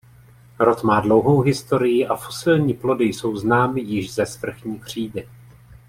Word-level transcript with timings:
Rod 0.59 0.83
má 0.83 0.99
dlouhou 0.99 1.41
historii 1.41 2.07
a 2.07 2.15
fosilní 2.15 2.73
plody 2.73 3.05
jsou 3.05 3.37
známy 3.37 3.81
již 3.81 4.13
ze 4.13 4.25
svrchní 4.25 4.79
křídy. 4.79 5.27